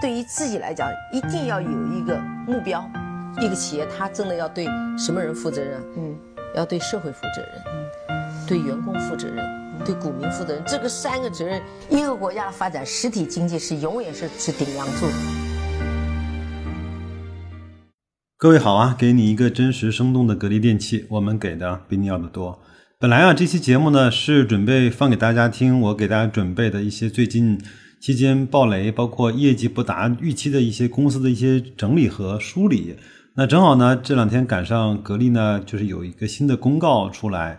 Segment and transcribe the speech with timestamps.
[0.00, 2.88] 对于自己来讲，一定要有一个目标。
[3.40, 4.66] 一个企业，它真的要对
[4.98, 5.80] 什么人负责任？
[5.96, 6.16] 嗯，
[6.54, 7.62] 要对社会负责任，
[8.08, 9.44] 嗯，对员工负责任，
[9.84, 10.62] 对股民负责任。
[10.66, 15.06] 这个三个责任，一个国家的发展，实体经济是永远是是顶梁柱。
[18.38, 22.60] 各位好啊，给你一个真实生动的格力电器，我们给的比你要的多。
[22.98, 27.60] 本来啊，这期节目呢是准备放给大家听，我给大家准备的一些最近
[28.06, 32.94] 期间暴雷，包括业绩不达预期的一些公司的一些整理和梳理。
[33.34, 37.58] 那正好呢，这两天赶上格力呢，就是有一个新的公告出来。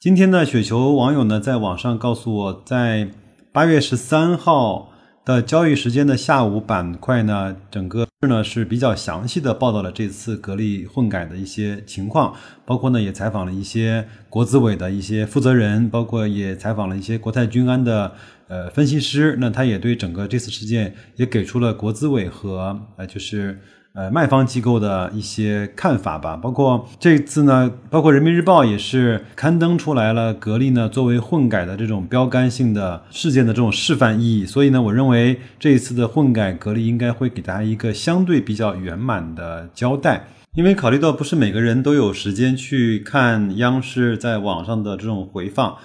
[0.00, 3.10] 今天呢，雪球网友呢在网上告诉我，在
[3.52, 4.88] 八月十三号
[5.26, 18.12] 的交易时间的下午板块呢，整个呢是比较详细的报道了这次格力混改的一些情况，包括呢也采访了一些国资委的一些负责人，包括也采访了一些国泰君安的
[18.48, 19.36] 呃分析师。
[19.40, 23.60] 那他也对整个这次事件也给出了国资委和呃就是。
[23.94, 45.76] 呃，卖方机构的一些看法吧，包括这次呢，包括人民日报也是刊登出来了，格力呢作为混改的这种标杆性的事件的这种示范意义，所以呢，我认为这一次的混改，格力应该会给大家一个相对比较圆满的交代，因为考虑到不是每个人都有时间去看央视在网上的这种回放，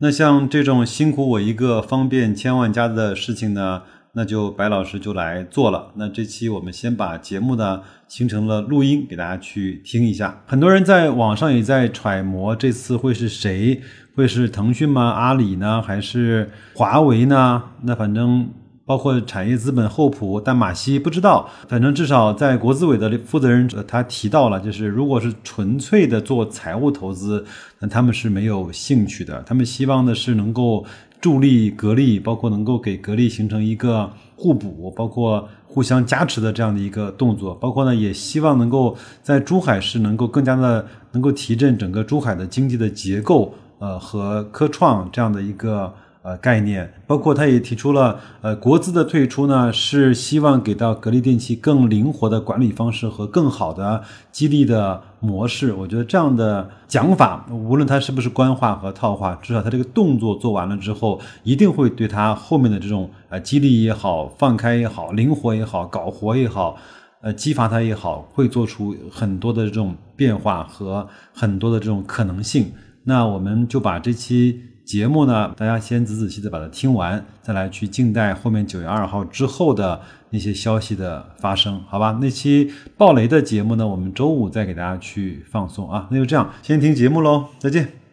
[0.00, 3.84] 那像这种辛苦我一个方便千万家的事情呢。
[4.18, 5.92] 那就白老师就来做了。
[5.96, 10.42] 那这期我们先把节目呢形成了录音，给大家去听一下。
[10.46, 13.82] 很多人在网上也在揣摩这次会是谁，
[14.14, 15.10] 会是腾讯吗？
[15.10, 15.82] 阿里呢？
[15.82, 17.62] 还是华为呢？
[17.82, 18.48] 那反正
[18.86, 21.50] 包括产业资本厚普、淡马锡，不知道。
[21.68, 27.44] 反正至少在国资委的负责人他提到了，就是如果是纯粹的做财务投资，
[27.80, 29.42] 那他们是没有兴趣的。
[29.42, 30.86] 他们希望的是能够。
[31.20, 45.92] 助力格力，包括能够给格力形成一个互补，包括互相加持的这样的一个动作，包括呢，也希望能够在珠海市能够更加的能够提振整个珠海的经济的结构，呃，和科创这样的一个。
[46.26, 55.72] 呃，概念包括他也提出了，呃，国资的退出呢，是希望给到格力电器更灵活的管理方式和更好的激励的模式。
[55.72, 66.76] 我觉得这样的讲法，无论它是不是官话和套话，至少它这个动作做完了之后，一定会对它后面的这种呃激励也好、放开也好、灵活也好、搞活也好、
[67.20, 72.72] 呃激发它也好，会做出很多的这种变化和很多的这种可能性。
[73.04, 74.60] 那我们就把这期。
[74.86, 82.16] 节目呢，大家先仔仔细细把它听完，再来去静待后面九月二号之后的那些消息的发生，好吧？
[82.22, 86.06] 那期暴雷的节目呢，我们周五再给大家去放送啊。
[86.12, 88.05] 那就这样，先听节目喽，再见。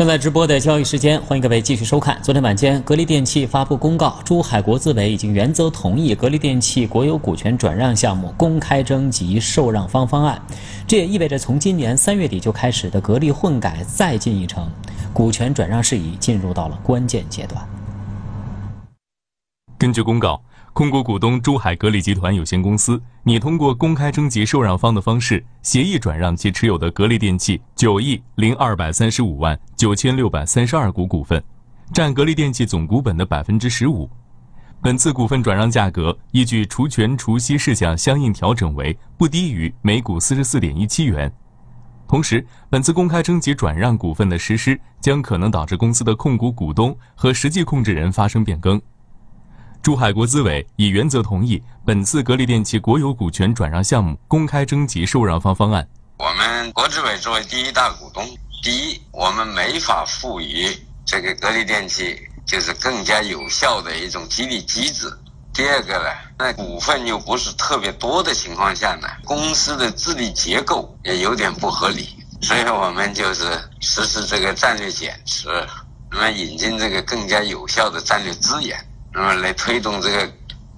[0.00, 2.18] 正在直播的交易时间，欢迎各位继续收看。
[2.22, 10.40] 昨天晚间，格力电器发布公告，珠海国资委已经原则同意格力电器国有股权转让项目公开征集受让方方案。
[10.86, 14.72] 这也意味着，从今年三月底就开始的格力混改再进一程，
[15.12, 17.62] 股权转让事宜进入到了关键阶段。
[19.76, 20.40] 根据公告。
[20.80, 31.44] 控股股东珠海格力集团有限公司拟通过公开征集受让方的方式，协议转让其持有的格力电器九亿零二百三十五万九千六百三十二股股份，
[31.92, 34.08] 占格力电器总股本的百分之十五。
[34.80, 41.30] 本次股份转让价格依据除权除息事项相应调整为不低于每股四十四点一七元。
[42.08, 48.80] 同时，本次公开征集转让股份的实施，将可能导致公司的控股股东和实际控制人发生变更。
[49.82, 55.88] 珠海国资委已原则同意本次格力电器国有股权转让项目公开征集受让方方案。
[56.18, 58.28] 我们国资委作为第一大股东，
[58.62, 60.66] 第一，我们没法赋予
[61.06, 65.10] 这个格力电器就是更加有效的一种激励机制。
[65.54, 72.06] 第二个呢，那股份又不是特别多的情况下呢，公司的治理结构也有点不合理，
[72.42, 75.48] 所以我们就是实施这个战略减持，
[76.10, 78.78] 那么引进这个更加有效的战略资源。
[79.12, 80.32] 那么来推动这个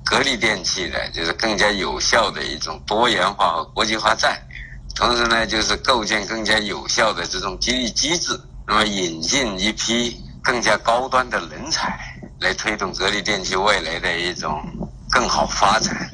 [0.05, 4.57] 格力电器的，就是更加有效的一种多元化和国际化战略。
[4.95, 11.99] 同时呢，就是构建更加有效的这种激励机制，那么引进一批更加高端的人才，
[12.41, 14.63] 来推动格力电器未来的一种
[15.11, 16.11] 更好发展。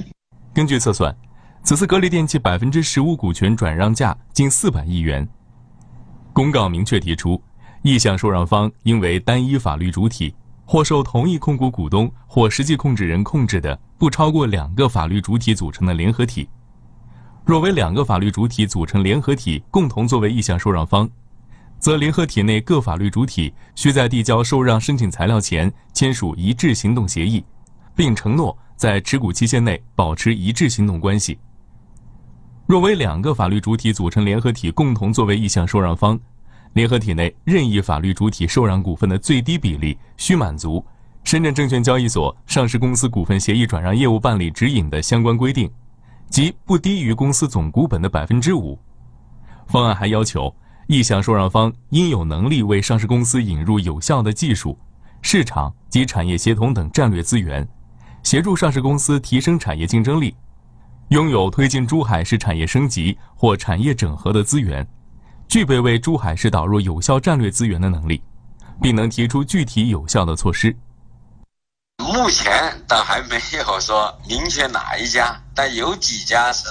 [0.54, 1.14] 根据测算，
[1.64, 5.26] 此次格力电器百分之十五股权转让价近四百亿元。
[6.32, 7.40] 公告明确提出，
[7.82, 10.34] 意向受让方应为单一法律主体。
[10.70, 16.46] 或受同一控股股东或实际控制人控制的不超过两个法律主体组成的联合体，
[17.46, 21.08] 若为两个法律主体组成联合体共同作为意向受让方，
[21.78, 27.42] 则联合体内各法律主体需在递交受让申请材料前签署一致行动协议，
[27.96, 31.38] 并承诺在持股期限内保持一致行动关系。
[32.66, 36.20] 若为两个法律主体组成联合体共同作为意向受让方，
[36.78, 40.84] 联合体内任意法律主体受让股份的最低比例需满足
[41.24, 45.68] 深圳证券交易所上市公司股份协议转让业务办理指引的相关规定，
[46.30, 48.78] 即不低于公司总股本的百分之五。
[49.66, 50.54] 方案还要求，
[50.86, 54.78] 意向受让方应有能力为上市公司引入有效的技术、
[55.20, 57.68] 市场及产业协同等战略资源，
[58.22, 60.32] 协助上市公司提升产业竞争力。
[61.08, 64.86] 拥有推进珠海市产业升级或产业整合的资源，
[65.48, 68.22] 具备为珠海市导入有效战略资源的能力，
[68.82, 70.76] 并能提出具体有效的措施。
[71.96, 76.68] 目前倒还没有说明确哪一家，但有几家是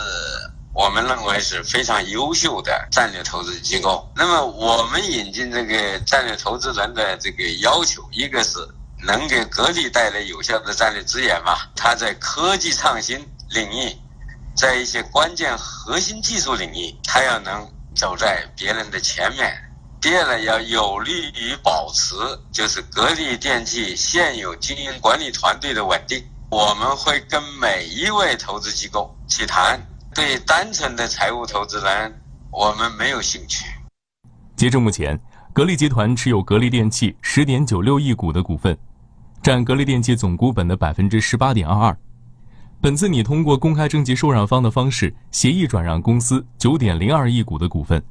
[0.76, 4.08] 我们认为是非常优秀的战略投资机构。
[4.16, 8.60] 那么我们引进这个战略投资人的这个要求，一个是
[9.04, 11.58] 能给格力带来有效的战略资源嘛？
[11.76, 13.18] 他在科技创新
[13.50, 13.98] 领域。
[14.56, 19.52] 在一些关键核心技术领域，它要能走在别人的前面。
[20.00, 22.16] 第二呢，要有利于保持
[22.52, 26.24] 就是格力电器现有经营管理团队的稳定。
[26.50, 29.82] 我们会跟每一位投资机构去谈，
[30.14, 32.22] 对单纯的财务投资人，
[32.52, 33.66] 我们没有兴趣。
[34.56, 35.20] 截至目前，
[35.52, 38.78] 格力集团持有格力电器十点九六亿股的股份，
[39.42, 41.98] 占格力电器总股本的百分之十八点二二。
[42.80, 48.02] 本次拟通过公开征集受让方的方式协议转让公司九点零二亿股的股份，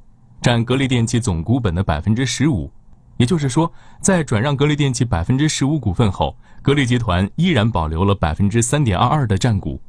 [0.42, 2.68] 占格力电器总股本的百分之十五。
[3.16, 9.80] 也就是说，在转让格力电器百分之十五股份后，格力集团依然保留了百分之三点二二的占股。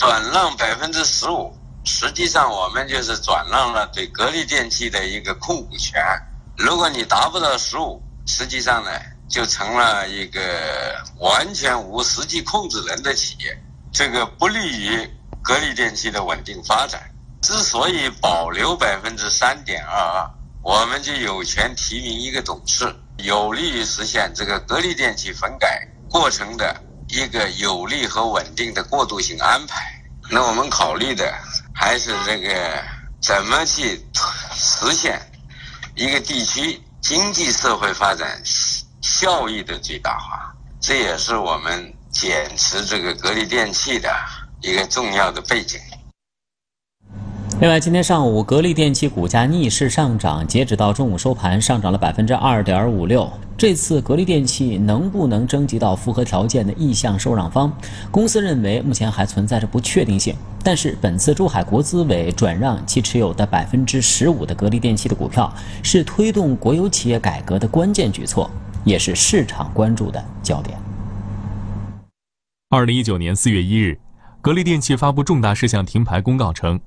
[0.00, 1.52] 转让百分之十五，
[1.84, 6.00] 实际上我们就是转让了对格力电器的一个控股权。
[6.56, 8.90] 如果你达不到十五，实际上呢，
[9.28, 10.40] 就成了一个
[11.20, 13.61] 完全无实际控制人的企业。
[13.92, 15.10] 这个不利于
[15.42, 17.02] 格力电器的稳定发展。
[17.42, 20.30] 之所以保留百分之三点二二，
[20.62, 29.82] 我们就有权提名一个董事，有利于实现这个格力电器粉改过程的一个有利和稳定的过渡性安排。
[30.30, 31.34] 那我们考虑的
[31.74, 32.82] 还是这个
[33.20, 34.06] 怎么去
[34.54, 35.20] 实现
[35.96, 38.40] 一个地区经济社会发展
[39.02, 41.92] 效益的最大化，这也是我们。
[42.12, 44.08] 减持这个格力电器的
[44.60, 45.80] 一个重要的背景。
[47.58, 53.30] 另外，今天上午格力电器股价逆势上涨，截止到中午收盘，上涨了百分之二点五六。
[53.56, 57.72] 这次格力电器能不能征集到符合条件的意向受让方？
[58.10, 60.34] 公司认为目前还存在着不确定性。
[60.62, 65.50] 但是，本次珠海国资委转让其持有的百分之十五的格力电器的股票，
[65.82, 68.50] 是推动国有企业改革的关键举措，
[68.84, 70.76] 也是市场关注的焦点。
[72.72, 74.00] 二零一九年四月一日，
[74.40, 76.80] 格力电器发布重大事项停牌公告称，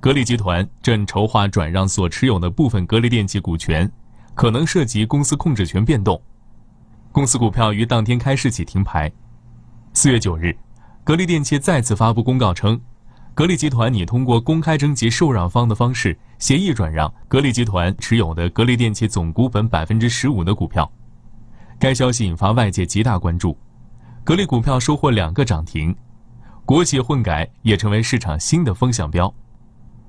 [0.00, 3.92] 格力集团正筹划转让所持有的部分格力电器股权，
[4.34, 6.18] 可能涉及公司控制权变动。
[7.12, 9.12] 公司股票于当天开市起停牌。
[9.92, 10.56] 四月九日，
[11.04, 12.80] 格力电器再次发布公告称，
[13.34, 20.90] 格力集团拟通过公开征集受让方的方式协议转让格力集团持有的格力电器总股本百分之十五的股票。
[21.78, 23.54] 该消息引发外界极大关注。
[24.24, 25.94] 格力股票收获两个涨停，
[26.66, 29.32] 国企混改也成为市场新的风向标。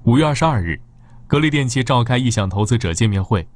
[0.03, 0.77] 五月二十二日，
[1.25, 3.47] 格力电器召开意向投资者见面会。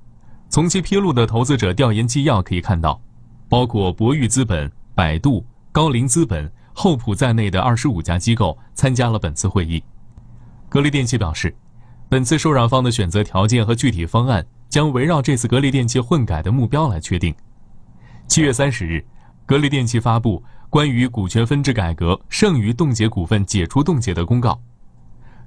[0.47, 3.01] 从其披露的投资者调研纪要可以看到，
[3.49, 9.83] 包括博裕资本、百度、高瓴资本、厚普在内的二十五家机构参加了本次会议。
[10.69, 11.53] 格力电器表示，
[12.07, 17.35] 本次受让方的选择条件和具体方案将围绕这次格力电器混改的目标来确定。
[18.29, 19.03] 七月三十日。
[19.45, 24.59] 格力电器发布关于股权分置改革剩余冻结股份解除冻结的公告。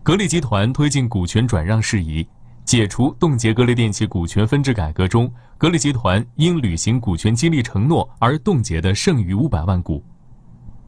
[0.02, 2.26] 格力集团推进股权转让事宜，
[2.64, 10.04] 解除冻结格力电器股权分置改革中，格力集团因履行股权激励承诺而冻结的剩余五百万股。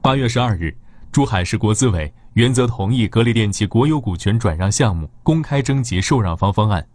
[0.02, 0.76] 八月十二日，
[1.10, 6.86] 珠海市国资委原则同意格力电器国有股权转让项目公开征集受让方方案，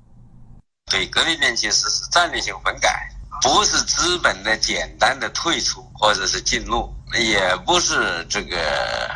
[0.92, 3.10] 对格力电器实施战略性混改。
[3.42, 8.58] 不是资本的简单的退出或者是进入，也不是这个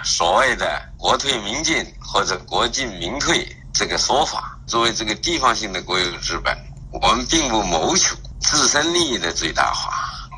[0.03, 4.57] 所谓的国退民进或者国进民退这个说法。
[4.67, 6.57] 作为这个地方性的国有资本，
[6.91, 9.93] 我们并不谋求自身利益的最大化。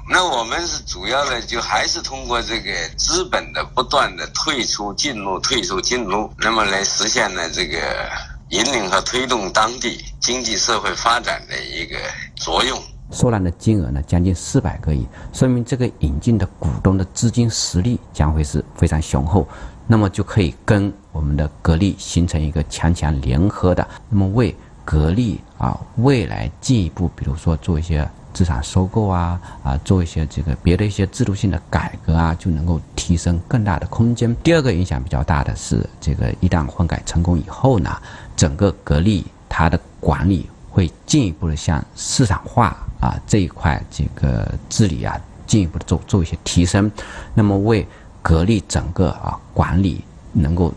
[0.07, 8.09] 那我们是主要的，就还是通过这个资本的不断的退出、进入、退出、进入，那么来实现呢这个
[8.49, 11.97] 引领和推动当地经济社会发展的一个
[12.35, 12.79] 作用。
[13.11, 19.47] 收揽的金额呢将近四百个亿，说明这个引进的股东的资金实力将会是非常雄厚，
[19.87, 34.35] 那么就可以跟我们的格力形成一个强强联合的，那么为格力啊未来进一步，比如说做一些资产收购啊啊，做一些这个别的一些制度性的改革啊，就能够提升更大的空间。
[34.43, 37.95] 第二个影响比较大的是，这个一旦混改成功以后呢，
[38.35, 42.77] 整个格力它的管理会进一步的向市场化。
[42.99, 46.91] 啊，这一块这个治理啊，进一步的做做一些提升，
[47.33, 47.87] 那么为
[48.21, 50.73] 格力整个啊管理能够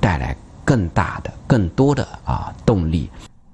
[0.00, 0.34] 带来
[0.64, 3.10] 更大的、更多的啊动力。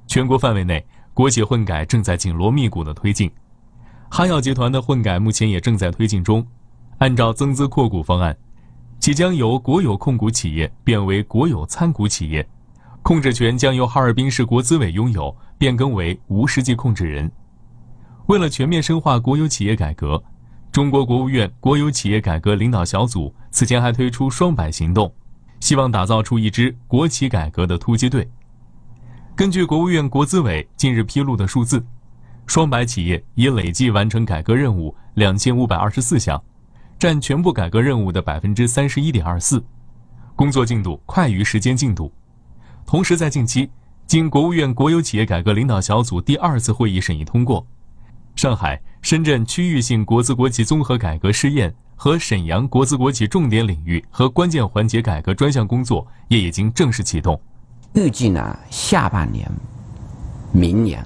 [0.06, 3.28] 全国范围内，国企混改正在紧锣密鼓的推进，
[4.08, 6.46] 哈药集团的混改目前也正在推进中。
[6.98, 8.36] 按照增资扩股方案，
[9.00, 12.48] 即将由国有控股企业变为国有参股企业，
[13.02, 17.30] 控制权将由哈尔滨市国资委拥有，变更为无实际控制人。
[18.26, 20.22] 为了全面深化国有企业改革，
[20.70, 25.12] 中国国务院国有企业改革领导小组此前还推出“双百行动”，
[25.58, 28.26] 希望打造出一支国企改革的突击队。
[29.34, 31.84] 根据国务院国资委近日披露的数字
[32.46, 36.40] ，“双百”企业已累计完成改革任务两千五百二十四项，
[37.00, 39.62] 占全部改革任务的百分之三十一点二四，
[40.36, 42.10] 工作进度快于时间进度。
[42.92, 43.70] 同时，在近期，
[44.06, 47.66] 经国务院国有企业改革领导小组第二次会议审议通过。
[48.36, 57.40] 上海、深圳区域性国资国企综合改革试验和沈阳国资国企重点领域和关键环节改革专项工作也已经正式启动。
[57.94, 59.50] 预计呢，下半年、
[60.52, 61.02] 明年，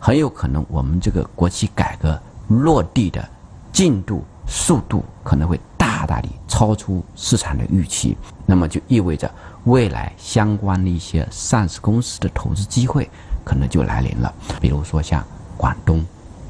[0.00, 3.24] 很有可能我们这个国企改革落地的
[3.70, 8.16] 进度、速度可能会大大的超出市场的预期。
[8.44, 9.32] 那么就意味着
[9.68, 13.08] 未来相关的一些上市公司的投资机会
[13.44, 14.34] 可能就来临了。
[14.60, 15.24] 比如说像
[15.56, 16.04] 广东。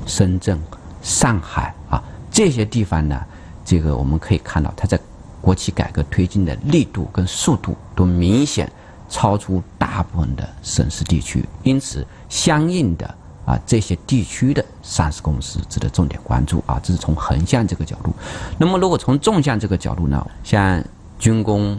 [0.06, 0.58] 深圳、
[1.02, 3.20] 上海啊，这些地方呢，
[3.62, 4.98] 这个我们可以看到，它在
[5.42, 8.70] 国企改革推进的力度跟速度都明显
[9.10, 16.80] 超出大部分的省市地区，因此相应的啊，这些地区的上市公司值得重点关注啊。
[16.82, 18.14] 这是从横向这个角度。
[18.56, 20.82] 那么，如果从纵向这个角度呢，像
[21.18, 21.78] 军工、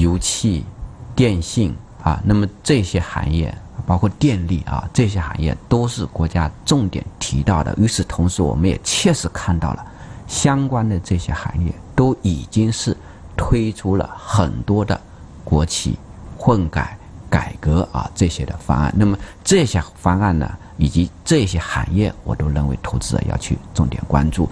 [0.00, 0.64] 油气、
[1.14, 3.56] 电信啊，那么这些行业。
[3.86, 7.74] 包括电力啊这些行业都是国家重点提到的。
[7.78, 9.86] 与此同时，我们也切实看到了
[10.26, 12.94] 相关的这些行业都已经是
[13.34, 15.00] 推出了很多的
[15.42, 15.98] 国企
[16.36, 16.98] 混改
[17.30, 18.92] 改革啊这些的方案。
[18.94, 24.46] 那么这些方案呢，以及这些行业，我都认为投资者要去重点关注。